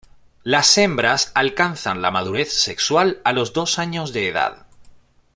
[0.41, 4.65] Las hembras alcanzan la madurez sexual a los dos años de edad.